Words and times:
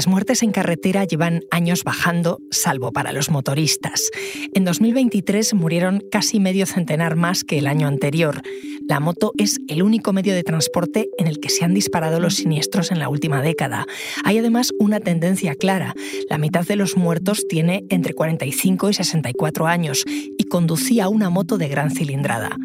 Las 0.00 0.08
muertes 0.08 0.42
en 0.42 0.50
carretera 0.50 1.04
llevan 1.04 1.42
años 1.50 1.84
bajando, 1.84 2.40
salvo 2.50 2.90
para 2.90 3.12
los 3.12 3.28
motoristas. 3.28 4.10
En 4.54 4.64
2023 4.64 5.52
murieron 5.52 6.02
casi 6.10 6.40
medio 6.40 6.64
centenar 6.64 7.16
más 7.16 7.44
que 7.44 7.58
el 7.58 7.66
año 7.66 7.86
anterior. 7.86 8.40
La 8.88 8.98
moto 8.98 9.32
es 9.36 9.58
el 9.68 9.82
único 9.82 10.14
medio 10.14 10.32
de 10.32 10.42
transporte 10.42 11.10
en 11.18 11.26
el 11.26 11.38
que 11.38 11.50
se 11.50 11.66
han 11.66 11.74
disparado 11.74 12.18
los 12.18 12.36
siniestros 12.36 12.90
en 12.92 12.98
la 12.98 13.10
última 13.10 13.42
década. 13.42 13.84
Hay 14.24 14.38
además 14.38 14.72
una 14.78 15.00
tendencia 15.00 15.54
clara. 15.54 15.94
La 16.30 16.38
mitad 16.38 16.64
de 16.64 16.76
los 16.76 16.96
muertos 16.96 17.46
tiene 17.46 17.84
entre 17.90 18.14
45 18.14 18.88
y 18.88 18.94
64 18.94 19.66
años 19.66 20.06
y 20.06 20.44
conducía 20.44 21.10
una 21.10 21.28
moto 21.28 21.58
de 21.58 21.68
gran 21.68 21.90
cilindrada. 21.90 22.56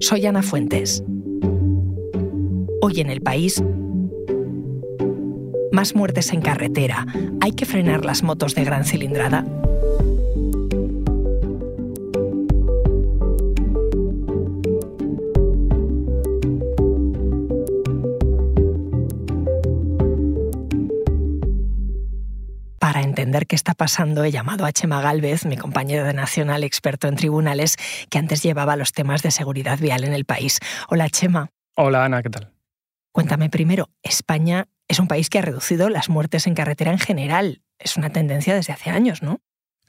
Soy 0.00 0.26
Ana 0.26 0.42
Fuentes. 0.42 1.02
Hoy 2.82 3.00
en 3.00 3.08
el 3.08 3.22
país 3.22 3.62
más 5.72 5.94
muertes 5.94 6.32
en 6.32 6.40
carretera. 6.40 7.06
¿Hay 7.40 7.52
que 7.52 7.66
frenar 7.66 8.04
las 8.04 8.22
motos 8.22 8.54
de 8.54 8.64
gran 8.64 8.84
cilindrada? 8.84 9.44
Para 22.78 23.02
entender 23.02 23.46
qué 23.46 23.54
está 23.54 23.74
pasando, 23.74 24.24
he 24.24 24.30
llamado 24.30 24.64
a 24.64 24.72
Chema 24.72 25.02
Galvez, 25.02 25.44
mi 25.44 25.56
compañero 25.56 26.04
de 26.04 26.14
Nacional, 26.14 26.64
experto 26.64 27.06
en 27.06 27.16
tribunales, 27.16 27.76
que 28.10 28.18
antes 28.18 28.42
llevaba 28.42 28.76
los 28.76 28.92
temas 28.92 29.22
de 29.22 29.30
seguridad 29.30 29.78
vial 29.78 30.04
en 30.04 30.14
el 30.14 30.24
país. 30.24 30.58
Hola, 30.88 31.10
Chema. 31.10 31.50
Hola, 31.76 32.04
Ana, 32.04 32.22
¿qué 32.22 32.30
tal? 32.30 32.52
Cuéntame 33.12 33.50
primero, 33.50 33.90
España 34.02 34.68
es 34.88 34.98
un 34.98 35.06
país 35.06 35.30
que 35.30 35.38
ha 35.38 35.42
reducido 35.42 35.88
las 35.88 36.08
muertes 36.08 36.46
en 36.46 36.54
carretera 36.54 36.90
en 36.90 36.98
general. 36.98 37.62
Es 37.78 37.96
una 37.96 38.10
tendencia 38.10 38.54
desde 38.54 38.72
hace 38.72 38.90
años, 38.90 39.22
¿no? 39.22 39.40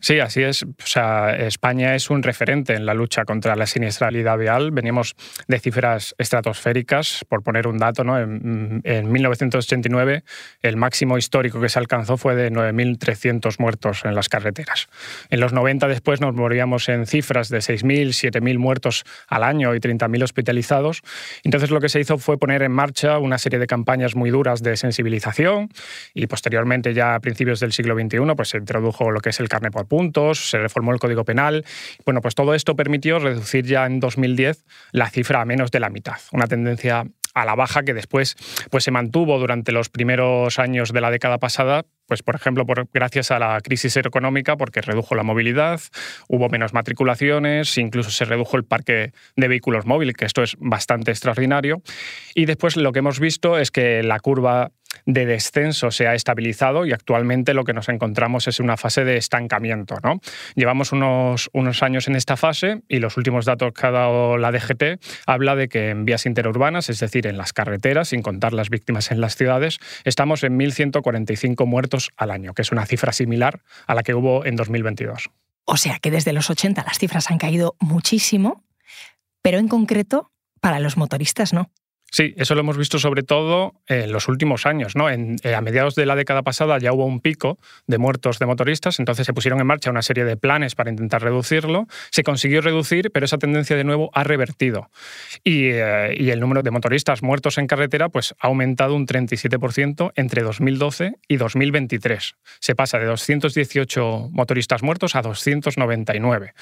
Sí, 0.01 0.19
así 0.19 0.43
es. 0.43 0.63
O 0.63 0.85
sea, 0.85 1.35
España 1.35 1.93
es 1.93 2.09
un 2.09 2.23
referente 2.23 2.73
en 2.73 2.85
la 2.85 2.93
lucha 2.93 3.25
contra 3.25 3.55
la 3.57 3.67
siniestralidad 3.67 4.37
vial. 4.37 4.71
Venimos 4.71 5.15
de 5.47 5.59
cifras 5.59 6.15
estratosféricas, 6.17 7.25
por 7.27 7.43
poner 7.43 7.67
un 7.67 7.77
dato, 7.77 8.03
¿no? 8.03 8.17
En, 8.19 8.81
1989 8.83 10.23
el 10.61 10.77
máximo 10.77 11.17
histórico 11.17 11.59
que 11.59 11.69
se 11.69 11.79
alcanzó 11.79 12.17
fue 12.17 12.35
de 12.35 12.51
9.300 12.51 13.55
muertos 13.59 14.05
en 14.05 14.15
las 14.15 14.29
carreteras. 14.29 14.87
En 15.29 15.39
los 15.39 15.51
90 15.51 15.87
después 15.87 16.21
nos 16.21 16.33
moríamos 16.33 16.87
en 16.89 17.05
cifras 17.05 17.49
de 17.49 17.59
6.000, 17.59 18.31
7.000 18.31 18.57
muertos 18.57 19.03
al 19.27 19.43
año 19.43 19.75
y 19.75 19.79
30.000 19.79 20.23
hospitalizados. 20.23 21.01
Entonces 21.43 21.71
lo 21.71 21.81
que 21.81 21.89
se 21.89 21.99
hizo 21.99 22.17
fue 22.17 22.37
poner 22.37 22.63
en 22.63 22.71
marcha 22.71 23.17
una 23.19 23.37
serie 23.37 23.59
de 23.59 23.67
campañas 23.67 24.15
muy 24.15 24.29
duras 24.29 24.61
de 24.61 24.77
sensibilización 24.77 25.69
y 26.13 26.27
posteriormente 26.27 26.93
ya 26.93 27.15
a 27.15 27.19
principios 27.19 27.59
del 27.59 27.73
siglo 27.73 27.95
XXI 27.95 28.19
pues 28.35 28.49
se 28.49 28.57
introdujo 28.57 29.11
lo 29.11 29.19
que 29.19 29.29
es 29.29 29.39
el 29.39 29.49
carne 29.49 29.71
por 29.71 29.88
puntos, 29.89 30.49
se 30.49 30.57
reformó 30.57 30.93
el 30.93 30.99
Código 30.99 31.25
Penal. 31.25 31.65
Bueno, 32.05 32.21
pues 32.21 32.35
todo 32.35 32.53
esto 32.53 32.77
permitió 32.77 33.19
reducir 33.19 33.65
ya 33.65 33.85
en 33.85 33.99
2010 33.99 34.63
la 34.93 35.09
cifra 35.09 35.41
a 35.41 35.45
menos 35.45 35.71
de 35.71 35.81
la 35.81 35.89
mitad, 35.89 36.19
una 36.31 36.47
tendencia 36.47 37.05
a 37.33 37.45
la 37.45 37.55
baja 37.55 37.83
que 37.83 37.93
después 37.93 38.35
pues, 38.69 38.83
se 38.83 38.91
mantuvo 38.91 39.39
durante 39.39 39.71
los 39.71 39.89
primeros 39.89 40.59
años 40.59 40.91
de 40.91 41.01
la 41.01 41.11
década 41.11 41.37
pasada, 41.37 41.85
pues 42.07 42.23
por 42.23 42.35
ejemplo 42.35 42.65
por, 42.65 42.87
gracias 42.91 43.31
a 43.31 43.39
la 43.39 43.59
crisis 43.61 43.95
económica 43.97 44.57
porque 44.57 44.81
redujo 44.81 45.15
la 45.15 45.23
movilidad, 45.23 45.79
hubo 46.27 46.49
menos 46.49 46.73
matriculaciones, 46.73 47.77
incluso 47.77 48.09
se 48.09 48.25
redujo 48.25 48.57
el 48.57 48.65
parque 48.65 49.13
de 49.35 49.47
vehículos 49.47 49.85
móviles, 49.85 50.15
que 50.15 50.25
esto 50.25 50.43
es 50.43 50.55
bastante 50.59 51.11
extraordinario. 51.11 51.81
Y 52.33 52.45
después 52.45 52.77
lo 52.77 52.91
que 52.91 52.99
hemos 52.99 53.19
visto 53.19 53.57
es 53.57 53.71
que 53.71 54.03
la 54.03 54.19
curva 54.19 54.71
de 55.05 55.25
descenso 55.25 55.91
se 55.91 56.07
ha 56.07 56.13
estabilizado 56.13 56.85
y 56.85 56.93
actualmente 56.93 57.53
lo 57.53 57.63
que 57.63 57.73
nos 57.73 57.89
encontramos 57.89 58.47
es 58.47 58.59
una 58.59 58.77
fase 58.77 59.03
de 59.03 59.17
estancamiento. 59.17 59.95
¿no? 60.03 60.19
Llevamos 60.55 60.91
unos, 60.91 61.49
unos 61.53 61.83
años 61.83 62.07
en 62.07 62.15
esta 62.15 62.37
fase 62.37 62.81
y 62.87 62.99
los 62.99 63.17
últimos 63.17 63.45
datos 63.45 63.73
que 63.73 63.87
ha 63.87 63.91
dado 63.91 64.37
la 64.37 64.51
DGT 64.51 65.01
habla 65.25 65.55
de 65.55 65.67
que 65.67 65.89
en 65.89 66.05
vías 66.05 66.25
interurbanas, 66.25 66.89
es 66.89 66.99
decir, 66.99 67.27
en 67.27 67.37
las 67.37 67.53
carreteras, 67.53 68.09
sin 68.09 68.21
contar 68.21 68.53
las 68.53 68.69
víctimas 68.69 69.11
en 69.11 69.21
las 69.21 69.35
ciudades, 69.35 69.79
estamos 70.03 70.43
en 70.43 70.57
1.145 70.57 71.65
muertos 71.65 72.09
al 72.17 72.31
año, 72.31 72.53
que 72.53 72.61
es 72.61 72.71
una 72.71 72.85
cifra 72.85 73.13
similar 73.13 73.61
a 73.87 73.95
la 73.95 74.03
que 74.03 74.13
hubo 74.13 74.45
en 74.45 74.55
2022. 74.55 75.29
O 75.65 75.77
sea 75.77 75.99
que 75.99 76.11
desde 76.11 76.33
los 76.33 76.49
80 76.49 76.83
las 76.83 76.97
cifras 76.97 77.29
han 77.29 77.37
caído 77.37 77.75
muchísimo, 77.79 78.63
pero 79.41 79.59
en 79.59 79.67
concreto 79.67 80.31
para 80.59 80.79
los 80.79 80.97
motoristas 80.97 81.53
no. 81.53 81.69
Sí, 82.11 82.33
eso 82.37 82.55
lo 82.55 82.61
hemos 82.61 82.77
visto 82.77 82.99
sobre 82.99 83.23
todo 83.23 83.75
en 83.87 84.11
los 84.11 84.27
últimos 84.27 84.65
años. 84.65 84.95
¿no? 84.95 85.09
En, 85.09 85.37
eh, 85.43 85.55
a 85.55 85.61
mediados 85.61 85.95
de 85.95 86.05
la 86.05 86.15
década 86.15 86.41
pasada 86.41 86.77
ya 86.79 86.91
hubo 86.93 87.05
un 87.05 87.19
pico 87.19 87.59
de 87.87 87.97
muertos 87.97 88.39
de 88.39 88.45
motoristas, 88.45 88.99
entonces 88.99 89.25
se 89.25 89.33
pusieron 89.33 89.59
en 89.59 89.67
marcha 89.67 89.89
una 89.89 90.01
serie 90.01 90.25
de 90.25 90.37
planes 90.37 90.75
para 90.75 90.89
intentar 90.89 91.21
reducirlo. 91.21 91.87
Se 92.11 92.23
consiguió 92.23 92.61
reducir, 92.61 93.11
pero 93.11 93.25
esa 93.25 93.37
tendencia 93.37 93.75
de 93.75 93.83
nuevo 93.83 94.09
ha 94.13 94.23
revertido. 94.23 94.89
Y, 95.43 95.67
eh, 95.67 96.29
el 96.29 96.39
número 96.39 96.61
de 96.61 96.71
motoristas 96.71 97.23
muertos 97.23 97.57
en 97.57 97.67
carretera 97.67 98.09
pues, 98.09 98.35
ha 98.39 98.47
aumentado 98.47 98.95
un 98.95 99.07
37% 99.07 100.11
entre 100.15 100.43
2012 100.43 101.15
y 101.27 101.37
2023. 101.37 102.35
Se 102.59 102.75
pasa 102.75 102.99
de 102.99 103.05
218 103.05 104.29
motoristas 104.31 104.83
muertos 104.83 105.15
a 105.15 105.21
299 105.21 106.53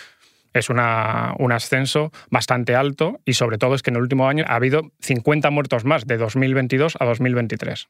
es 0.54 0.70
un 0.70 0.80
ascenso 0.80 2.12
bastante 2.30 2.76
alto 2.76 3.20
y 3.26 3.34
sobre 3.34 3.58
todo 3.58 3.76
es 3.76 3.84
que 3.84 3.90
en 3.90 3.98
el 3.98 4.02
último 4.02 4.28
año 4.28 4.46
ha 4.48 4.56
habido 4.56 4.92
50 5.02 5.50
muertos 5.50 5.86
más 5.86 6.06
de 6.06 6.18
2022 6.18 6.98
a 7.00 7.06
2023. 7.06 7.88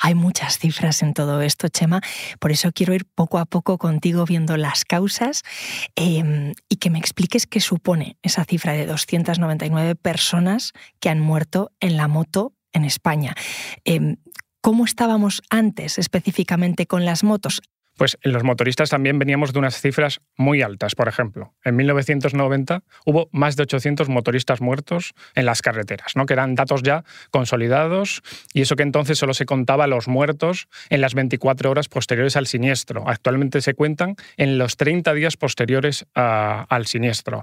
Hay 0.00 0.14
muchas 0.14 0.58
cifras 0.58 1.02
en 1.02 1.14
todo 1.14 1.40
esto, 1.42 1.68
Chema, 1.68 2.00
por 2.40 2.50
eso 2.50 2.72
quiero 2.72 2.94
ir 2.94 3.04
poco 3.04 3.38
a 3.38 3.46
poco 3.46 3.78
contigo 3.78 4.24
viendo 4.24 4.56
las 4.56 4.84
causas 4.84 5.42
em, 5.94 6.54
y 6.68 6.76
que 6.76 6.90
me 6.90 6.98
expliques 6.98 7.46
qué 7.46 7.60
supone 7.60 8.16
esa 8.22 8.44
cifra 8.44 8.72
de 8.72 8.86
299 8.86 9.94
personas 9.94 10.72
que 11.00 11.10
han 11.10 11.20
muerto 11.20 11.70
en 11.80 11.96
la 11.96 12.08
moto 12.08 12.54
en 12.72 12.84
España. 12.84 13.34
Em, 13.84 14.16
¿Cómo 14.60 14.84
estábamos 14.84 15.40
antes 15.50 15.98
específicamente 15.98 16.86
con 16.86 17.04
las 17.04 17.22
motos? 17.22 17.62
Pues 17.98 18.16
los 18.22 18.44
motoristas 18.44 18.90
también 18.90 19.18
veníamos 19.18 19.52
de 19.52 19.58
unas 19.58 19.80
cifras 19.80 20.20
muy 20.36 20.62
altas. 20.62 20.94
Por 20.94 21.08
ejemplo, 21.08 21.52
en 21.64 21.74
1990 21.74 22.84
hubo 23.04 23.28
más 23.32 23.56
de 23.56 23.64
800 23.64 24.08
motoristas 24.08 24.60
muertos 24.60 25.14
en 25.34 25.46
las 25.46 25.62
carreteras, 25.62 26.14
¿no? 26.14 26.24
que 26.24 26.34
eran 26.34 26.54
datos 26.54 26.84
ya 26.84 27.02
consolidados 27.32 28.22
y 28.54 28.60
eso 28.60 28.76
que 28.76 28.84
entonces 28.84 29.18
solo 29.18 29.34
se 29.34 29.46
contaba 29.46 29.88
los 29.88 30.06
muertos 30.06 30.68
en 30.90 31.00
las 31.00 31.14
24 31.14 31.72
horas 31.72 31.88
posteriores 31.88 32.36
al 32.36 32.46
siniestro. 32.46 33.02
Actualmente 33.08 33.60
se 33.60 33.74
cuentan 33.74 34.14
en 34.36 34.58
los 34.58 34.76
30 34.76 35.12
días 35.14 35.36
posteriores 35.36 36.06
al 36.14 36.86
siniestro. 36.86 37.42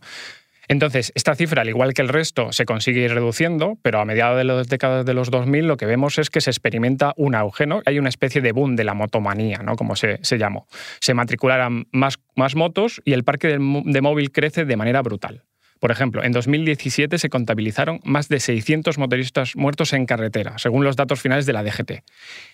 Entonces, 0.68 1.12
esta 1.16 1.36
cifra, 1.36 1.62
al 1.62 1.70
igual 1.70 1.94
que 1.94 2.02
el 2.02 2.09
resto, 2.09 2.52
se 2.52 2.66
consigue 2.66 3.02
ir 3.02 3.14
reduciendo, 3.14 3.78
pero 3.81 4.00
a 4.00 4.06
mediados 4.06 4.38
de 4.38 4.44
las 4.44 4.68
décadas 4.68 5.06
de 5.06 5.14
los 5.14 5.31
2000 5.31 5.68
lo 5.68 5.78
que 5.78 5.86
vemos 5.86 6.18
es 6.18 6.30
que 6.30 6.42
se 6.42 6.50
experimenta 6.50 7.14
un 7.18 7.36
auge, 7.36 7.66
¿no? 7.66 7.81
Hay 7.86 8.00
una 8.00 8.09
especie 8.09 8.42
de 8.42 8.52
boom 8.52 8.76
de 8.76 8.84
la 8.84 8.94
motomanía, 8.94 9.59
¿no? 9.59 9.76
Como 9.76 9.96
se, 9.96 10.20
llamó. 10.38 10.68
Se 11.00 11.14
matricularan 11.14 11.88
más, 11.92 12.20
más 12.36 12.56
motos 12.56 13.02
y 13.06 13.14
el 13.14 13.24
parque 13.24 13.48
de 13.48 14.02
móvil 14.02 14.31
crece 14.31 14.66
de 14.66 14.78
manera 14.78 15.02
brutal. 15.02 15.44
Por 15.85 15.91
ejemplo, 15.91 16.23
en 16.23 16.31
2017 16.31 17.19
se 17.19 17.29
contabilizaron 17.29 18.00
más 18.03 18.28
de 18.28 18.40
600 18.40 18.97
motoristas 18.97 19.56
muertos 19.56 19.94
en 19.94 20.07
carretera, 20.07 20.57
según 20.57 20.84
los 20.84 20.96
datos 20.96 21.22
finales 21.22 21.46
de 21.46 21.53
la 21.53 21.62
DGT. 21.62 22.01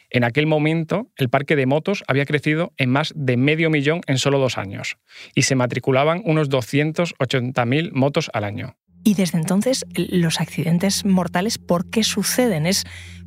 En 0.09 0.25
aquel 0.25 0.47
momento, 0.47 1.08
el 1.16 1.30
parque 1.30 1.56
de 1.56 1.66
motos 1.66 2.03
había 2.09 2.25
crecido 2.25 2.74
en 2.75 2.90
más 2.90 3.14
de 3.16 3.38
medio 3.38 3.69
millón 3.69 4.02
en 4.08 4.18
solo 4.18 4.38
dos 4.38 4.58
años 4.58 4.97
y 5.34 5.44
se 5.44 5.56
matriculaban 5.56 6.22
unos 6.25 6.50
280.000 6.50 7.94
motos 7.94 8.30
al 8.34 8.44
año. 8.44 8.75
Y 9.06 9.14
desde 9.14 9.38
entonces, 9.38 9.86
los 9.96 10.42
accidentes 10.42 11.06
mortales, 11.06 11.58
¿por 11.58 11.90
qué 11.90 12.03
suceden? 12.03 12.66
¿Es 12.66 12.84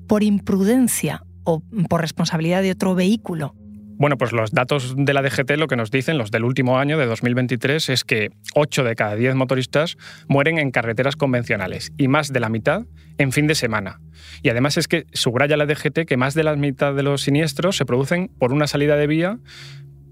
por 0.06 0.22
imprudencia 0.22 1.22
o 1.44 1.62
por 1.88 2.02
responsabilidad 2.02 2.60
de 2.60 2.72
otro 2.72 2.94
vehículo? 2.94 3.54
Bueno, 3.96 4.18
pues 4.18 4.32
los 4.32 4.50
datos 4.50 4.94
de 4.96 5.14
la 5.14 5.22
DGT 5.22 5.52
lo 5.56 5.68
que 5.68 5.76
nos 5.76 5.90
dicen, 5.90 6.18
los 6.18 6.30
del 6.30 6.44
último 6.44 6.78
año, 6.78 6.98
de 6.98 7.06
2023, 7.06 7.88
es 7.90 8.04
que 8.04 8.30
8 8.54 8.84
de 8.84 8.96
cada 8.96 9.14
10 9.14 9.36
motoristas 9.36 9.96
mueren 10.28 10.58
en 10.58 10.70
carreteras 10.70 11.16
convencionales 11.16 11.92
y 11.96 12.08
más 12.08 12.32
de 12.32 12.40
la 12.40 12.48
mitad 12.48 12.82
en 13.18 13.32
fin 13.32 13.46
de 13.46 13.54
semana. 13.54 14.00
Y 14.42 14.48
además 14.48 14.76
es 14.76 14.88
que 14.88 15.06
subraya 15.12 15.56
la 15.56 15.66
DGT 15.66 16.06
que 16.06 16.16
más 16.16 16.34
de 16.34 16.42
la 16.42 16.56
mitad 16.56 16.94
de 16.94 17.02
los 17.02 17.22
siniestros 17.22 17.76
se 17.76 17.86
producen 17.86 18.30
por 18.38 18.52
una 18.52 18.66
salida 18.66 18.96
de 18.96 19.06
vía, 19.06 19.38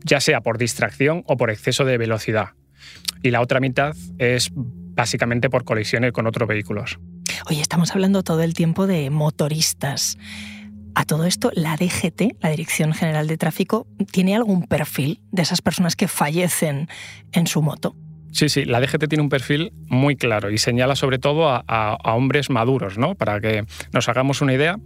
ya 0.04 0.20
sea 0.20 0.40
por 0.40 0.58
distracción 0.58 1.24
o 1.26 1.36
por 1.36 1.50
exceso 1.50 1.84
de 1.84 1.98
velocidad. 1.98 2.50
Y 3.22 3.30
la 3.30 3.40
otra 3.40 3.60
mitad 3.60 3.96
es 4.18 4.50
básicamente 4.54 5.50
por 5.50 5.64
colisiones 5.64 6.12
con 6.12 6.26
otros 6.26 6.48
vehículos. 6.48 6.98
Oye, 7.48 7.60
estamos 7.60 7.92
hablando 7.92 8.22
todo 8.22 8.42
el 8.42 8.54
tiempo 8.54 8.86
de 8.86 9.10
motoristas. 9.10 10.18
A 10.94 11.04
todo 11.04 11.24
esto, 11.24 11.50
la 11.54 11.76
DGT, 11.76 12.42
la 12.42 12.50
Dirección 12.50 12.92
General 12.92 13.26
de 13.26 13.38
Tráfico, 13.38 13.86
¿tiene 14.10 14.36
algún 14.36 14.64
perfil 14.64 15.20
de 15.30 15.42
esas 15.42 15.62
personas 15.62 15.96
que 15.96 16.08
fallecen 16.08 16.88
en 17.32 17.46
su 17.46 17.62
moto? 17.62 17.96
Sí, 18.32 18.48
sí, 18.48 18.64
la 18.64 18.80
DGT 18.80 19.08
tiene 19.08 19.22
un 19.22 19.28
perfil 19.28 19.72
muy 19.88 20.16
claro 20.16 20.50
y 20.50 20.56
señala 20.56 20.96
sobre 20.96 21.18
todo 21.18 21.48
a, 21.48 21.98
hombres 22.04 22.48
maduros, 22.48 22.96
¿no? 22.96 23.14
Para 23.14 23.40
que 23.40 23.64
nos 23.92 24.08
hagamos 24.08 24.40
una 24.40 24.54
idea, 24.54 24.78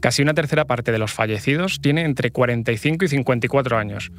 casi 0.00 0.22
una 0.22 0.32
tercera 0.32 0.64
parte 0.64 0.90
de 0.90 0.98
los 0.98 1.12
fallecidos 1.12 1.80
tiene 1.82 2.02
entre 2.02 2.30
45 2.30 3.04
y 3.04 3.08
54 3.08 3.76
años 3.76 4.10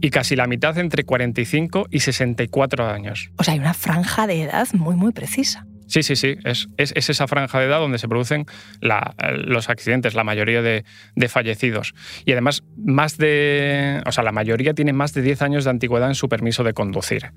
y 0.00 0.10
casi 0.10 0.34
la 0.34 0.48
mitad 0.48 0.76
entre 0.78 1.04
45 1.04 1.86
y 1.90 2.00
64 2.00 2.88
años. 2.88 3.30
O 3.38 3.44
sea, 3.44 3.54
hay 3.54 3.60
una 3.60 3.74
franja 3.74 4.26
de 4.26 4.42
edad 4.42 4.66
muy, 4.72 4.96
muy 4.96 5.12
precisa. 5.12 5.64
Sí, 5.94 6.02
sí, 6.02 6.16
sí. 6.16 6.36
Es, 6.42 6.66
esa 6.76 7.28
franja 7.28 7.60
de 7.60 7.66
edad 7.66 7.78
donde 7.78 7.98
se 7.98 8.08
producen 8.08 8.46
los 8.80 9.70
accidentes, 9.70 10.14
la 10.14 10.24
mayoría 10.24 10.60
de, 10.60 10.84
fallecidos. 11.28 11.94
Y 12.24 12.32
además, 12.32 12.64
más 12.76 13.16
de. 13.16 14.02
O 14.04 14.10
sea, 14.10 14.24
la 14.24 14.32
mayoría 14.32 14.74
tiene 14.74 14.92
más 14.92 15.14
de 15.14 15.22
10 15.22 15.42
años 15.42 15.62
de 15.62 15.70
antigüedad 15.70 16.08
en 16.08 16.16
su 16.16 16.28
permiso 16.28 16.64
de 16.64 16.72
conducir. 16.72 17.30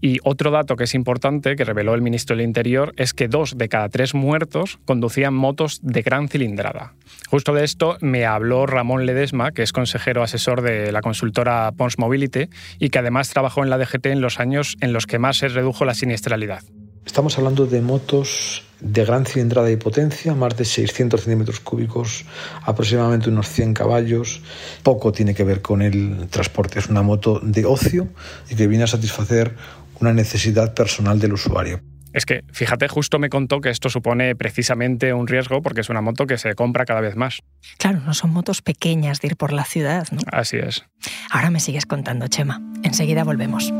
Y 0.00 0.18
otro 0.22 0.52
dato 0.52 0.76
que 0.76 0.84
es 0.84 0.94
importante, 0.94 1.56
que 1.56 1.64
reveló 1.64 1.94
el 1.94 2.00
ministro 2.00 2.36
del 2.36 2.46
Interior, 2.46 2.94
es 2.96 3.12
que 3.12 3.26
dos 3.26 3.58
de 3.58 3.68
cada 3.68 3.88
tres 3.88 4.14
muertos 4.14 4.78
conducían 4.84 5.34
motos 5.34 5.80
de 5.82 6.02
gran 6.02 6.28
cilindrada. 6.28 6.94
Justo 7.28 7.52
de 7.54 7.64
esto 7.64 7.98
me 8.00 8.24
habló 8.24 8.66
Ramón 8.66 9.04
Ledesma, 9.04 9.50
que 9.50 9.64
es 9.64 9.72
consejero 9.72 10.22
asesor 10.22 10.62
de 10.62 10.92
la 10.92 11.00
consultora 11.00 11.72
Pons 11.76 11.98
Mobility 11.98 12.50
y 12.78 12.90
que 12.90 13.00
además 13.00 13.30
trabajó 13.30 13.64
en 13.64 13.70
la 13.70 13.78
DGT 13.78 14.06
en 14.06 14.20
los 14.20 14.38
años 14.38 14.76
en 14.80 14.92
los 14.92 15.06
que 15.06 15.18
más 15.18 15.38
se 15.38 15.48
redujo 15.48 15.84
la 15.84 15.94
siniestralidad. 15.94 16.62
Estamos 17.06 17.36
hablando 17.38 17.66
de 17.66 17.80
motos 17.80 18.62
de 18.80 19.04
gran 19.04 19.26
cilindrada 19.26 19.70
y 19.70 19.76
potencia, 19.76 20.34
más 20.34 20.56
de 20.56 20.64
600 20.64 21.20
centímetros 21.20 21.60
cúbicos, 21.60 22.24
aproximadamente 22.62 23.28
unos 23.28 23.48
100 23.48 23.74
caballos. 23.74 24.40
Poco 24.82 25.12
tiene 25.12 25.34
que 25.34 25.44
ver 25.44 25.60
con 25.60 25.82
el 25.82 26.28
transporte, 26.30 26.78
es 26.78 26.88
una 26.88 27.02
moto 27.02 27.40
de 27.42 27.64
ocio 27.64 28.08
y 28.48 28.54
que 28.54 28.66
viene 28.66 28.84
a 28.84 28.86
satisfacer 28.86 29.56
una 30.00 30.12
necesidad 30.12 30.74
personal 30.74 31.18
del 31.18 31.34
usuario. 31.34 31.80
Es 32.12 32.26
que, 32.26 32.42
fíjate, 32.52 32.88
justo 32.88 33.20
me 33.20 33.28
contó 33.28 33.60
que 33.60 33.70
esto 33.70 33.88
supone 33.88 34.34
precisamente 34.34 35.12
un 35.12 35.28
riesgo 35.28 35.62
porque 35.62 35.82
es 35.82 35.90
una 35.90 36.00
moto 36.00 36.26
que 36.26 36.38
se 36.38 36.54
compra 36.54 36.84
cada 36.84 37.00
vez 37.00 37.14
más. 37.14 37.40
Claro, 37.78 38.00
no 38.00 38.14
son 38.14 38.32
motos 38.32 38.62
pequeñas 38.62 39.20
de 39.20 39.28
ir 39.28 39.36
por 39.36 39.52
la 39.52 39.64
ciudad, 39.64 40.08
¿no? 40.10 40.20
Así 40.32 40.56
es. 40.56 40.84
Ahora 41.30 41.50
me 41.50 41.60
sigues 41.60 41.86
contando, 41.86 42.26
Chema. 42.26 42.60
Enseguida 42.82 43.22
volvemos. 43.22 43.72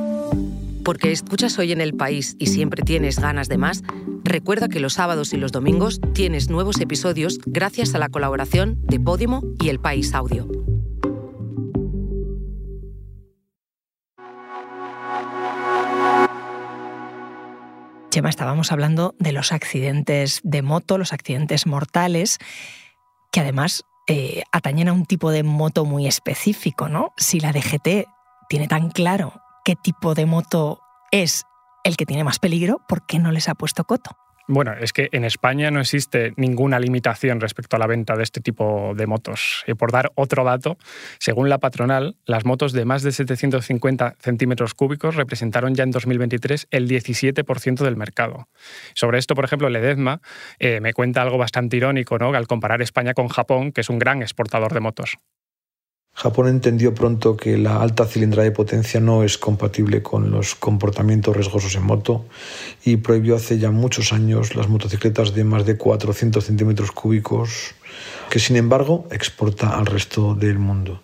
Porque 0.90 1.12
escuchas 1.12 1.56
hoy 1.60 1.70
en 1.70 1.80
el 1.80 1.94
país 1.94 2.34
y 2.40 2.46
siempre 2.46 2.82
tienes 2.82 3.20
ganas 3.20 3.48
de 3.48 3.58
más, 3.58 3.84
recuerda 4.24 4.66
que 4.66 4.80
los 4.80 4.94
sábados 4.94 5.32
y 5.32 5.36
los 5.36 5.52
domingos 5.52 6.00
tienes 6.14 6.50
nuevos 6.50 6.80
episodios 6.80 7.38
gracias 7.46 7.94
a 7.94 7.98
la 7.98 8.08
colaboración 8.08 8.76
de 8.82 8.98
Podimo 8.98 9.40
y 9.60 9.68
El 9.68 9.78
País 9.78 10.12
Audio. 10.14 10.48
Chema, 18.10 18.28
estábamos 18.28 18.72
hablando 18.72 19.14
de 19.20 19.30
los 19.30 19.52
accidentes 19.52 20.40
de 20.42 20.62
moto, 20.62 20.98
los 20.98 21.12
accidentes 21.12 21.68
mortales, 21.68 22.38
que 23.30 23.38
además 23.38 23.84
eh, 24.08 24.42
atañen 24.50 24.88
a 24.88 24.92
un 24.92 25.06
tipo 25.06 25.30
de 25.30 25.44
moto 25.44 25.84
muy 25.84 26.08
específico, 26.08 26.88
¿no? 26.88 27.12
Si 27.16 27.38
la 27.38 27.52
DGT 27.52 28.08
tiene 28.48 28.66
tan 28.66 28.90
claro 28.90 29.40
qué 29.70 29.76
tipo 29.76 30.14
de 30.14 30.26
moto 30.26 30.80
es 31.12 31.44
el 31.84 31.96
que 31.96 32.04
tiene 32.04 32.24
más 32.24 32.40
peligro, 32.40 32.80
¿por 32.88 33.06
qué 33.06 33.20
no 33.20 33.30
les 33.30 33.48
ha 33.48 33.54
puesto 33.54 33.84
coto? 33.84 34.10
Bueno, 34.48 34.72
es 34.72 34.92
que 34.92 35.08
en 35.12 35.24
España 35.24 35.70
no 35.70 35.78
existe 35.78 36.32
ninguna 36.36 36.80
limitación 36.80 37.40
respecto 37.40 37.76
a 37.76 37.78
la 37.78 37.86
venta 37.86 38.16
de 38.16 38.24
este 38.24 38.40
tipo 38.40 38.94
de 38.96 39.06
motos. 39.06 39.62
Y 39.68 39.74
por 39.74 39.92
dar 39.92 40.10
otro 40.16 40.42
dato, 40.42 40.76
según 41.20 41.48
la 41.48 41.58
patronal, 41.58 42.16
las 42.26 42.44
motos 42.44 42.72
de 42.72 42.84
más 42.84 43.04
de 43.04 43.12
750 43.12 44.16
centímetros 44.18 44.74
cúbicos 44.74 45.14
representaron 45.14 45.76
ya 45.76 45.84
en 45.84 45.92
2023 45.92 46.66
el 46.72 46.88
17% 46.88 47.84
del 47.84 47.96
mercado. 47.96 48.48
Sobre 48.96 49.20
esto, 49.20 49.36
por 49.36 49.44
ejemplo, 49.44 49.68
Ledezma 49.68 50.20
eh, 50.58 50.80
me 50.80 50.94
cuenta 50.94 51.22
algo 51.22 51.38
bastante 51.38 51.76
irónico 51.76 52.18
¿no? 52.18 52.34
al 52.34 52.48
comparar 52.48 52.82
España 52.82 53.14
con 53.14 53.28
Japón, 53.28 53.70
que 53.70 53.82
es 53.82 53.88
un 53.88 54.00
gran 54.00 54.20
exportador 54.20 54.74
de 54.74 54.80
motos. 54.80 55.18
Japón 56.20 56.48
entendió 56.48 56.94
pronto 56.94 57.34
que 57.34 57.56
la 57.56 57.80
alta 57.80 58.04
cilindrada 58.04 58.44
de 58.44 58.50
potencia 58.50 59.00
no 59.00 59.24
es 59.24 59.38
compatible 59.38 60.02
con 60.02 60.30
los 60.30 60.54
comportamientos 60.54 61.34
riesgosos 61.34 61.76
en 61.76 61.82
moto 61.82 62.26
y 62.84 62.98
prohibió 62.98 63.36
hace 63.36 63.58
ya 63.58 63.70
muchos 63.70 64.12
años 64.12 64.54
las 64.54 64.68
motocicletas 64.68 65.32
de 65.32 65.44
más 65.44 65.64
de 65.64 65.78
400 65.78 66.44
centímetros 66.44 66.92
cúbicos, 66.92 67.74
que 68.28 68.38
sin 68.38 68.56
embargo 68.56 69.08
exporta 69.10 69.78
al 69.78 69.86
resto 69.86 70.34
del 70.34 70.58
mundo. 70.58 71.00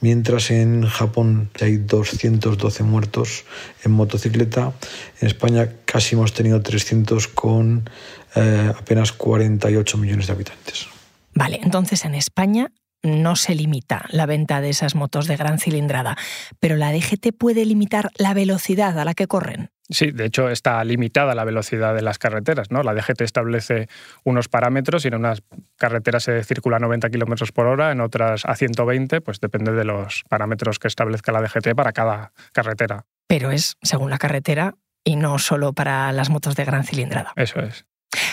Mientras 0.00 0.50
en 0.50 0.86
Japón 0.86 1.50
hay 1.60 1.76
212 1.76 2.82
muertos 2.82 3.44
en 3.84 3.92
motocicleta, 3.92 4.72
en 5.20 5.28
España 5.28 5.68
casi 5.84 6.14
hemos 6.14 6.32
tenido 6.32 6.62
300 6.62 7.28
con 7.28 7.90
eh, 8.34 8.72
apenas 8.74 9.12
48 9.12 9.98
millones 9.98 10.28
de 10.28 10.32
habitantes. 10.32 10.86
Vale, 11.34 11.60
entonces 11.62 12.06
en 12.06 12.14
España 12.14 12.72
no 13.06 13.36
se 13.36 13.54
limita 13.54 14.04
la 14.10 14.26
venta 14.26 14.60
de 14.60 14.70
esas 14.70 14.94
motos 14.94 15.26
de 15.26 15.36
gran 15.36 15.58
cilindrada, 15.58 16.16
pero 16.60 16.76
la 16.76 16.92
DGT 16.92 17.32
puede 17.36 17.64
limitar 17.64 18.10
la 18.18 18.34
velocidad 18.34 18.98
a 18.98 19.04
la 19.04 19.14
que 19.14 19.26
corren. 19.26 19.70
Sí, 19.88 20.10
de 20.10 20.24
hecho 20.24 20.50
está 20.50 20.82
limitada 20.82 21.34
la 21.34 21.44
velocidad 21.44 21.94
de 21.94 22.02
las 22.02 22.18
carreteras. 22.18 22.70
¿no? 22.70 22.82
La 22.82 22.92
DGT 22.92 23.20
establece 23.20 23.88
unos 24.24 24.48
parámetros 24.48 25.04
y 25.04 25.08
en 25.08 25.14
unas 25.14 25.42
carreteras 25.76 26.24
se 26.24 26.42
circula 26.42 26.78
a 26.78 26.80
90 26.80 27.08
km 27.10 27.52
por 27.52 27.66
hora, 27.66 27.92
en 27.92 28.00
otras 28.00 28.44
a 28.44 28.56
120, 28.56 29.20
pues 29.20 29.40
depende 29.40 29.72
de 29.72 29.84
los 29.84 30.24
parámetros 30.28 30.78
que 30.78 30.88
establezca 30.88 31.32
la 31.32 31.40
DGT 31.40 31.74
para 31.76 31.92
cada 31.92 32.32
carretera. 32.52 33.04
Pero 33.28 33.50
es 33.50 33.76
según 33.82 34.10
la 34.10 34.18
carretera 34.18 34.74
y 35.04 35.16
no 35.16 35.38
solo 35.38 35.72
para 35.72 36.10
las 36.12 36.30
motos 36.30 36.56
de 36.56 36.64
gran 36.64 36.84
cilindrada. 36.84 37.32
Eso 37.36 37.60
es. 37.60 37.86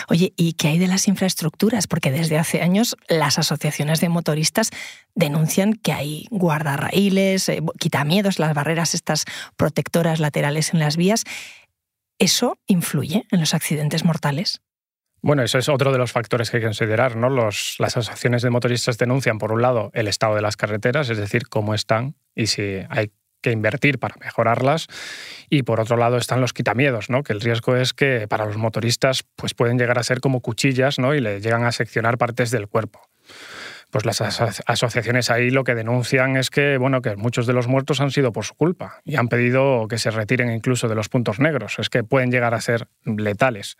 Oye, 0.08 0.32
¿y 0.36 0.54
qué 0.54 0.68
hay 0.68 0.78
de 0.78 0.86
las 0.86 1.08
infraestructuras? 1.08 1.86
Porque 1.86 2.10
desde 2.10 2.38
hace 2.38 2.62
años 2.62 2.96
las 3.08 3.38
asociaciones 3.38 4.00
de 4.00 4.08
motoristas 4.08 4.70
denuncian 5.14 5.74
que 5.74 5.92
hay 5.92 6.26
guardarraíles, 6.30 7.48
eh, 7.48 7.62
quitamiedos, 7.78 8.38
las 8.38 8.54
barreras 8.54 8.94
estas 8.94 9.24
protectoras 9.56 10.20
laterales 10.20 10.72
en 10.72 10.80
las 10.80 10.96
vías. 10.96 11.24
¿Eso 12.18 12.58
influye 12.66 13.26
en 13.30 13.40
los 13.40 13.54
accidentes 13.54 14.04
mortales? 14.04 14.60
Bueno, 15.20 15.42
eso 15.42 15.58
es 15.58 15.70
otro 15.70 15.90
de 15.90 15.98
los 15.98 16.12
factores 16.12 16.50
que 16.50 16.58
hay 16.58 16.60
que 16.60 16.66
considerar. 16.66 17.16
¿no? 17.16 17.30
las 17.30 17.78
asociaciones 17.78 18.42
de 18.42 18.50
motoristas 18.50 18.98
denuncian, 18.98 19.38
por 19.38 19.52
un 19.52 19.62
lado, 19.62 19.90
el 19.94 20.06
estado 20.06 20.34
de 20.34 20.42
las 20.42 20.56
carreteras, 20.56 21.08
es 21.08 21.16
decir, 21.16 21.48
cómo 21.48 21.74
están 21.74 22.14
y 22.34 22.48
si 22.48 22.80
hay 22.90 23.10
que 23.44 23.52
invertir 23.52 23.98
para 23.98 24.16
mejorarlas. 24.16 24.88
Y 25.50 25.62
por 25.62 25.78
otro 25.78 25.98
lado 25.98 26.16
están 26.16 26.40
los 26.40 26.54
quitamiedos, 26.54 27.10
¿no? 27.10 27.22
que 27.22 27.34
el 27.34 27.42
riesgo 27.42 27.76
es 27.76 27.92
que 27.92 28.26
para 28.26 28.46
los 28.46 28.56
motoristas 28.56 29.22
pues 29.36 29.52
pueden 29.52 29.78
llegar 29.78 29.98
a 29.98 30.02
ser 30.02 30.20
como 30.20 30.40
cuchillas 30.40 30.98
¿no? 30.98 31.14
y 31.14 31.20
le 31.20 31.40
llegan 31.40 31.64
a 31.64 31.72
seccionar 31.72 32.16
partes 32.16 32.50
del 32.50 32.66
cuerpo 32.66 33.02
pues 33.90 34.04
las 34.04 34.20
asociaciones 34.66 35.30
ahí 35.30 35.50
lo 35.50 35.62
que 35.62 35.76
denuncian 35.76 36.36
es 36.36 36.50
que, 36.50 36.78
bueno, 36.78 37.00
que 37.00 37.14
muchos 37.14 37.46
de 37.46 37.52
los 37.52 37.68
muertos 37.68 38.00
han 38.00 38.10
sido 38.10 38.32
por 38.32 38.44
su 38.44 38.54
culpa 38.54 39.00
y 39.04 39.14
han 39.14 39.28
pedido 39.28 39.86
que 39.86 39.98
se 39.98 40.10
retiren 40.10 40.50
incluso 40.50 40.88
de 40.88 40.96
los 40.96 41.08
puntos 41.08 41.38
negros. 41.38 41.78
Es 41.78 41.90
que 41.90 42.02
pueden 42.02 42.32
llegar 42.32 42.54
a 42.54 42.60
ser 42.60 42.88
letales. 43.04 43.76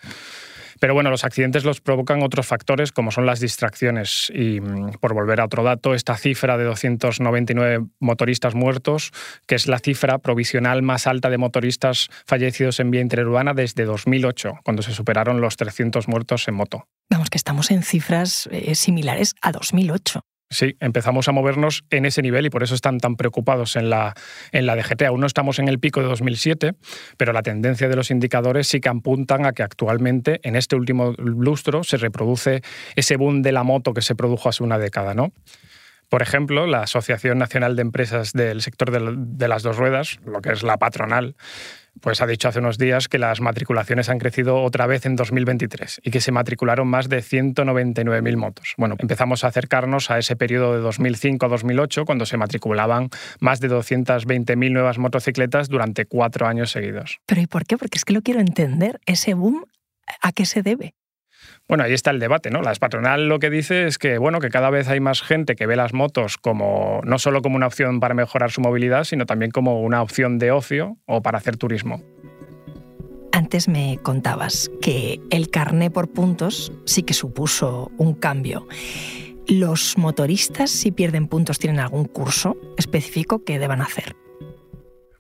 Pero 0.85 0.93
bueno, 0.93 1.09
los 1.09 1.25
accidentes 1.25 1.64
los 1.64 1.81
provocan 1.81 2.23
otros 2.23 2.47
factores 2.47 2.93
como 2.93 3.11
son 3.11 3.25
las 3.25 3.41
distracciones. 3.41 4.31
Y 4.35 4.61
mm, 4.61 4.99
por 5.00 5.14
volver 5.14 5.41
a 5.41 5.47
otro 5.47 5.62
dato, 5.62 5.95
esta 5.95 6.14
cifra 6.14 6.59
de 6.59 6.64
299 6.64 7.87
motoristas 8.00 8.55
muertos, 8.55 9.11
que 9.47 9.55
es 9.55 9.67
la 9.67 9.79
cifra 9.79 10.19
provisional 10.19 10.83
más 10.83 11.07
alta 11.07 11.31
de 11.31 11.38
motoristas 11.38 12.11
fallecidos 12.26 12.81
en 12.81 12.91
vía 12.91 13.00
interurbana 13.00 13.55
desde 13.55 13.87
2008, 13.87 14.59
cuando 14.62 14.83
se 14.83 14.93
superaron 14.93 15.41
los 15.41 15.57
300 15.57 16.07
muertos 16.07 16.49
en 16.49 16.55
moto. 16.57 16.87
Vamos, 17.09 17.31
que 17.31 17.38
estamos 17.38 17.71
en 17.71 17.83
cifras 17.83 18.47
eh, 18.53 18.75
similares 18.75 19.37
a 19.41 19.53
2008. 19.53 20.21
Sí, 20.55 20.77
empezamos 20.79 21.27
a 21.29 21.33
movernos 21.33 21.85
en 21.91 22.07
ese 22.07 22.23
nivel 22.23 22.47
y 22.47 22.51
por 22.51 22.63
eso 22.63 22.77
están 22.77 22.99
tan 22.99 23.17
preocupados 23.17 23.75
en 23.75 23.91
la, 23.91 24.15
en 24.53 24.67
la 24.67 24.77
DGT. 24.77 25.03
Aún 25.03 25.21
no 25.21 25.27
estamos 25.27 25.59
en 25.59 25.67
el 25.67 25.81
pico 25.81 26.01
de 26.01 26.07
2007, 26.07 26.75
pero 27.17 27.33
la 27.33 27.43
tendencia 27.43 27.89
de 27.89 27.97
los 27.97 28.13
indicadores 28.13 28.69
sí 28.69 28.81
que 28.81 28.89
apuntan 28.89 29.47
a 29.47 29.53
que 29.53 29.65
actualmente, 29.65 30.39
en 30.45 30.55
este 30.55 30.77
último 30.77 31.13
lustro, 31.19 31.83
se 31.83 31.97
reproduce 31.97 32.63
ese 32.95 33.17
boom 33.17 33.43
de 33.43 33.51
la 33.51 33.65
moto 33.65 33.95
que 33.95 34.03
se 34.03 34.15
produjo 34.15 34.49
hace 34.49 34.63
una 34.63 34.79
década, 34.79 35.13
¿no? 35.15 35.33
Por 36.09 36.23
ejemplo, 36.23 36.69
la 36.69 36.83
Asociación 36.83 37.39
Nacional 37.39 37.75
de 37.75 37.83
Empresas 37.83 38.33
del 38.33 38.63
Sector 38.63 38.93
de 38.93 39.49
las 39.49 39.63
Dos 39.65 39.77
Ruedas, 39.77 40.21
lo 40.25 40.41
que 40.41 40.53
es 40.53 40.63
la 40.63 40.77
patronal, 40.77 41.35
pues 42.01 42.21
ha 42.21 42.27
dicho 42.27 42.49
hace 42.49 42.59
unos 42.59 42.79
días 42.79 43.09
que 43.09 43.19
las 43.19 43.41
matriculaciones 43.41 44.09
han 44.09 44.19
crecido 44.19 44.63
otra 44.63 44.87
vez 44.87 45.07
en 45.07 45.17
2023 45.17 46.01
y 46.03 46.11
que 46.11 46.21
se 46.21 46.33
matricularon 46.33 46.89
más 46.89 47.09
de 47.09 47.19
199.000 47.19 48.37
motos. 48.37 48.75
Bueno, 48.77 48.97
empezamos 48.99 49.45
a 49.45 49.49
acercarnos 49.49 50.11
a 50.11 50.19
ese 50.19 50.37
periodo 50.37 50.75
de 50.75 50.81
2005 50.81 51.47
a 51.47 51.49
2008, 51.49 52.05
cuando 52.05 52.27
se 52.27 52.37
matriculaban 52.37 53.09
más 53.41 53.61
de 53.61 53.71
220.000 53.71 54.73
nuevas 54.73 54.99
motocicletas 54.99 55.69
durante 55.69 56.07
cuatro 56.07 56.47
años 56.47 56.71
seguidos. 56.71 57.21
¿Pero 57.27 57.41
y 57.41 57.47
por 57.47 57.65
qué? 57.65 57.77
Porque 57.77 57.99
es 57.99 58.05
que 58.05 58.13
lo 58.13 58.23
quiero 58.23 58.41
entender. 58.41 59.01
¿Ese 59.07 59.35
boom 59.35 59.65
a 60.21 60.33
qué 60.33 60.47
se 60.47 60.63
debe? 60.63 60.95
Bueno, 61.66 61.85
ahí 61.85 61.94
está 61.94 62.11
el 62.11 62.21
debate, 62.21 62.50
¿no? 62.50 62.61
La 62.61 62.75
patronal 62.75 63.26
lo 63.26 63.38
que 63.38 63.49
dice 63.49 63.87
es 63.87 63.97
que, 63.97 64.18
bueno, 64.18 64.38
que 64.38 64.50
cada 64.50 64.68
vez 64.68 64.88
hay 64.88 65.00
más 65.00 65.23
gente 65.23 65.56
que 65.56 65.66
ve 65.66 65.76
las 65.76 65.94
motos 65.94 66.37
como 66.37 67.00
no 67.04 67.18
solo 67.18 67.40
como 67.40 67.56
una 67.56 67.66
opción 67.66 68.00
para 68.00 68.14
mejorar 68.14 68.50
su 68.50 68.61
movilidad, 68.61 69.04
sino 69.04 69.25
también 69.25 69.50
como 69.50 69.80
una 69.80 70.02
opción 70.02 70.38
de 70.38 70.50
ocio 70.50 70.99
o 71.06 71.23
para 71.23 71.38
hacer 71.38 71.56
turismo. 71.56 72.02
Antes 73.33 73.66
me 73.66 73.99
contabas 74.02 74.71
que 74.83 75.21
el 75.30 75.50
carné 75.50 75.90
por 75.90 76.12
puntos 76.12 76.71
sí 76.85 77.02
que 77.02 77.14
supuso 77.14 77.90
un 77.97 78.14
cambio. 78.14 78.68
¿Los 79.49 79.99
motoristas, 79.99 80.71
si 80.71 80.92
pierden 80.92 81.28
puntos, 81.28 81.59
tienen 81.59 81.80
algún 81.80 82.04
curso 82.04 82.56
específico 82.78 83.42
que 83.44 83.59
deban 83.59 83.80
hacer? 83.80 84.16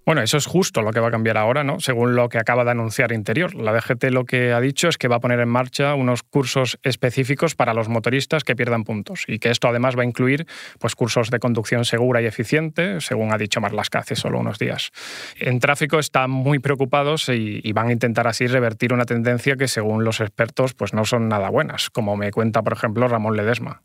Bueno, 0.06 0.20
eso 0.20 0.36
es 0.36 0.44
justo 0.44 0.82
lo 0.82 0.92
que 0.92 1.00
va 1.00 1.08
a 1.08 1.10
cambiar 1.10 1.38
ahora, 1.38 1.64
¿no? 1.64 1.80
Según 1.80 2.14
lo 2.14 2.28
que 2.28 2.38
acaba 2.38 2.64
de 2.64 2.72
anunciar 2.72 3.12
Interior. 3.12 3.54
La 3.54 3.72
DGT 3.72 4.04
lo 4.10 4.26
que 4.26 4.52
ha 4.52 4.60
dicho 4.60 4.88
es 4.88 4.98
que 4.98 5.08
va 5.08 5.16
a 5.16 5.20
poner 5.20 5.40
en 5.40 5.48
marcha 5.48 5.94
unos 5.94 6.22
cursos 6.22 6.78
específicos 6.82 7.54
para 7.54 7.72
los 7.72 7.88
motoristas 7.88 8.44
que 8.44 8.54
pierdan 8.54 8.84
puntos 8.84 9.24
y 9.26 9.38
que 9.38 9.50
esto 9.50 9.68
además 9.68 9.96
va 9.96 10.02
a 10.02 10.04
incluir 10.04 10.46
pues, 10.78 10.94
cursos 10.94 11.30
de 11.30 11.38
conducción 11.38 11.86
segura 11.86 12.20
y 12.20 12.26
eficiente, 12.26 13.00
según 13.00 13.32
ha 13.32 13.38
dicho 13.38 13.62
Marlaska 13.62 14.00
hace 14.00 14.14
solo 14.14 14.40
unos 14.40 14.58
días. 14.58 14.90
En 15.36 15.58
tráfico 15.58 15.98
están 15.98 16.30
muy 16.30 16.58
preocupados 16.58 17.30
y, 17.30 17.60
y, 17.62 17.72
van 17.72 17.88
a 17.88 17.92
intentar 17.92 18.26
así 18.26 18.46
revertir 18.46 18.92
una 18.92 19.06
tendencia 19.06 19.56
que 19.56 19.68
según 19.68 20.04
los 20.04 20.20
expertos 20.20 20.74
pues 20.74 20.92
no 20.92 21.06
son 21.06 21.28
nada 21.28 21.48
buenas, 21.48 21.88
como 21.88 22.16
me 22.16 22.30
cuenta 22.30 22.62
por 22.62 22.74
ejemplo 22.74 23.08
Ramón 23.08 23.36
Ledesma. 23.36 23.82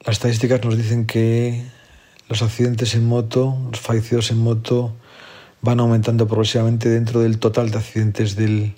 Las 0.00 0.16
estadísticas 0.16 0.64
nos 0.64 0.76
dicen 0.76 1.06
que 1.06 1.64
los 2.28 2.42
accidentes 2.42 2.94
en 2.94 3.06
moto, 3.06 3.56
los 3.70 3.80
fallecidos 3.80 4.30
en 4.30 4.38
moto, 4.38 4.94
van 5.64 5.80
aumentando 5.80 6.28
progresivamente 6.28 6.88
dentro 6.88 7.20
del 7.20 7.38
total 7.38 7.70
de 7.70 7.78
accidentes 7.78 8.36
del 8.36 8.74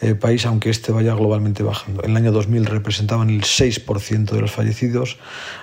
eh, 0.00 0.14
país, 0.14 0.46
aunque 0.46 0.70
este 0.70 0.92
vaya 0.92 1.14
globalmente 1.14 1.62
bajando. 1.62 2.04
En 2.04 2.10
el 2.10 2.16
año 2.16 2.32
2000 2.32 2.66
representaban 2.66 3.30
el 3.30 3.42
6% 3.42 4.30
de 4.30 4.40
los 4.40 4.52
fallecidos, 4.52 5.18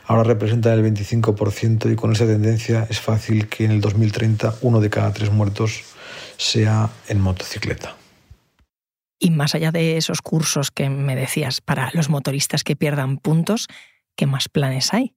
ahora 0.06 0.24
representan 0.24 0.74
el 0.74 0.94
25% 0.94 1.92
y 1.92 1.96
con 1.96 2.12
esa 2.12 2.26
tendencia 2.26 2.88
es 2.90 3.00
fácil 3.00 3.48
que 3.48 3.64
en 3.64 3.72
el 3.72 3.80
2030 3.80 4.56
uno 4.62 4.82
de 4.82 4.90
cada 4.90 5.14
tres 5.14 5.32
muertos 5.32 5.84
sea 6.38 6.90
en 7.08 7.22
motocicleta. 7.22 7.96
Y 9.20 9.30
más 9.32 9.56
allá 9.56 9.72
de 9.72 9.96
esos 9.96 10.22
cursos 10.22 10.72
que 10.72 10.90
me 10.90 11.16
decías 11.16 11.62
para 11.62 11.90
los 11.94 12.10
motoristas 12.10 12.64
que 12.64 12.76
pierdan 12.76 13.18
puntos, 13.18 13.68
¿qué 14.18 14.26
más 14.26 14.50
planes 14.50 14.94
hay? 14.94 15.14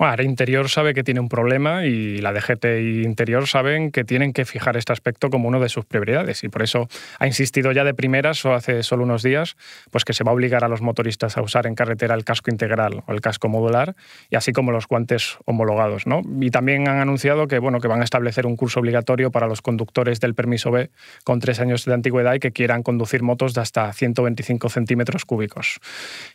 Bueno, 0.00 0.22
Interior 0.22 0.70
sabe 0.70 0.94
que 0.94 1.04
tiene 1.04 1.20
un 1.20 1.28
problema 1.28 1.84
y 1.84 2.22
la 2.22 2.32
DGT 2.32 2.64
y 2.80 3.02
Interior 3.02 3.46
saben 3.46 3.90
que 3.90 4.02
tienen 4.02 4.32
que 4.32 4.46
fijar 4.46 4.78
este 4.78 4.94
aspecto 4.94 5.28
como 5.28 5.46
uno 5.46 5.60
de 5.60 5.68
sus 5.68 5.84
prioridades 5.84 6.42
y 6.42 6.48
por 6.48 6.62
eso 6.62 6.88
ha 7.18 7.26
insistido 7.26 7.70
ya 7.72 7.84
de 7.84 7.92
primeras 7.92 8.42
o 8.46 8.54
hace 8.54 8.82
solo 8.82 9.04
unos 9.04 9.22
días 9.22 9.58
pues 9.90 10.06
que 10.06 10.14
se 10.14 10.24
va 10.24 10.30
a 10.30 10.34
obligar 10.34 10.64
a 10.64 10.68
los 10.68 10.80
motoristas 10.80 11.36
a 11.36 11.42
usar 11.42 11.66
en 11.66 11.74
carretera 11.74 12.14
el 12.14 12.24
casco 12.24 12.50
integral 12.50 13.02
o 13.06 13.12
el 13.12 13.20
casco 13.20 13.50
modular 13.50 13.94
y 14.30 14.36
así 14.36 14.52
como 14.52 14.72
los 14.72 14.88
guantes 14.88 15.36
homologados. 15.44 16.06
¿no? 16.06 16.22
Y 16.40 16.48
también 16.48 16.88
han 16.88 16.96
anunciado 16.96 17.46
que, 17.46 17.58
bueno, 17.58 17.78
que 17.78 17.88
van 17.88 18.00
a 18.00 18.04
establecer 18.04 18.46
un 18.46 18.56
curso 18.56 18.80
obligatorio 18.80 19.30
para 19.30 19.48
los 19.48 19.60
conductores 19.60 20.18
del 20.18 20.34
permiso 20.34 20.70
B 20.70 20.88
con 21.24 21.40
tres 21.40 21.60
años 21.60 21.84
de 21.84 21.92
antigüedad 21.92 22.32
y 22.32 22.38
que 22.38 22.52
quieran 22.52 22.82
conducir 22.82 23.22
motos 23.22 23.52
de 23.52 23.60
hasta 23.60 23.92
125 23.92 24.66
centímetros 24.70 25.26
cúbicos. 25.26 25.78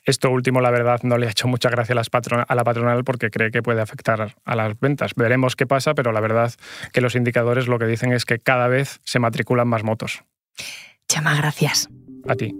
Esto 0.04 0.30
último, 0.30 0.62
la 0.62 0.70
verdad, 0.70 1.00
no 1.02 1.18
le 1.18 1.26
ha 1.26 1.32
hecho 1.32 1.48
mucha 1.48 1.72
gracia 1.72 1.96
a 1.96 2.56
la 2.56 2.64
patronal 2.64 3.04
porque 3.04 3.32
cree 3.32 3.55
que 3.56 3.64
puede 3.64 3.82
afectar 3.82 4.36
a 4.44 4.56
las 4.58 4.78
ventas. 4.82 5.14
Veremos 5.16 5.56
qué 5.56 5.66
pasa, 5.66 5.94
pero 5.94 6.12
la 6.12 6.20
verdad 6.20 6.54
que 6.92 7.00
los 7.00 7.16
indicadores 7.16 7.68
lo 7.68 7.80
que 7.80 7.86
dicen 7.86 8.12
es 8.12 8.26
que 8.26 8.38
cada 8.38 8.68
vez 8.68 9.00
se 9.06 9.18
matriculan 9.18 9.66
más 9.66 9.82
motos. 9.86 10.26
Chama, 11.08 11.38
gracias. 11.38 11.88
A 12.28 12.36
ti. 12.36 12.54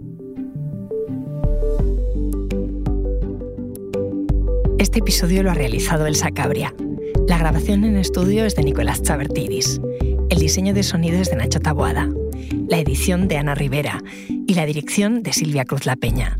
Este 4.80 5.00
episodio 5.00 5.44
lo 5.44 5.52
ha 5.52 5.54
realizado 5.54 6.08
Elsa 6.08 6.32
Cabria. 6.32 6.74
La 7.28 7.38
grabación 7.38 7.84
en 7.84 7.98
estudio 7.98 8.46
es 8.46 8.56
de 8.56 8.64
Nicolás 8.64 9.04
Chabertidis. 9.04 9.82
El 10.30 10.40
diseño 10.40 10.74
de 10.74 10.84
sonido 10.84 11.20
es 11.20 11.30
de 11.30 11.36
Nacho 11.36 11.60
Taboada. 11.60 12.08
La 12.70 12.78
edición 12.78 13.28
de 13.28 13.36
Ana 13.36 13.54
Rivera 13.54 14.02
y 14.30 14.54
la 14.54 14.66
dirección 14.66 15.24
de 15.24 15.34
Silvia 15.34 15.66
Cruz 15.66 15.86
La 15.86 15.98
Peña. 15.98 16.40